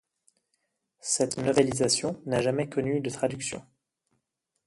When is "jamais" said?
2.41-2.67